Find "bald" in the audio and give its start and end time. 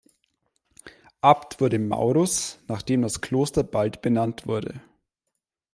3.63-4.01